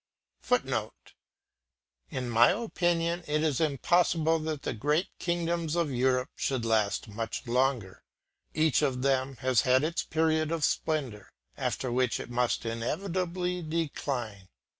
[Footnote: 0.41 1.13
In 2.09 2.27
my 2.27 2.49
opinion 2.49 3.23
it 3.27 3.43
is 3.43 3.61
impossible 3.61 4.39
that 4.39 4.63
the 4.63 4.73
great 4.73 5.09
kingdoms 5.19 5.75
of 5.75 5.91
Europe 5.91 6.31
should 6.35 6.65
last 6.65 7.07
much 7.07 7.45
longer. 7.45 8.01
Each 8.55 8.81
of 8.81 9.03
them 9.03 9.35
has 9.41 9.61
had 9.61 9.83
its 9.83 10.01
period 10.01 10.51
of 10.51 10.65
splendour, 10.65 11.29
after 11.55 11.91
which 11.91 12.19
it 12.19 12.31
must 12.31 12.65
inevitably 12.65 13.61
decline. 13.61 14.47